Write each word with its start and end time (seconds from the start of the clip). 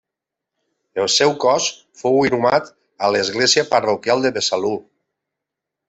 El 1.03 1.09
seu 1.15 1.33
cos 1.43 1.67
fou 2.03 2.19
inhumat 2.29 2.73
a 3.09 3.13
l'església 3.17 3.67
parroquial 3.75 4.25
de 4.29 4.37
Besalú. 4.41 4.77